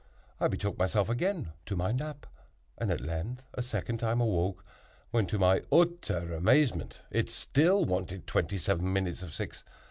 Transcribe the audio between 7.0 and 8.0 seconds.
it still